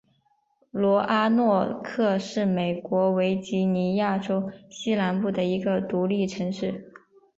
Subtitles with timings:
[0.71, 6.91] 罗阿诺克是美国维吉尼亚州西南部的一个独立城市。